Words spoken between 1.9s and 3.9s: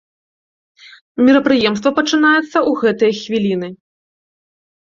пачынаецца ў гэтыя хвіліны.